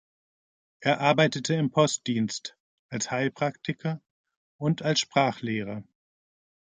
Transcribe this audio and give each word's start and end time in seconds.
Er 0.79 0.99
arbeitete 0.99 1.53
im 1.53 1.69
Postdienst, 1.69 2.57
als 2.89 3.11
Heilpraktiker 3.11 4.01
und 4.57 4.81
als 4.81 5.01
Sprachlehrer. 5.01 5.83